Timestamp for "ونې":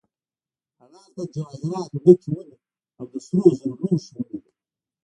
2.33-2.57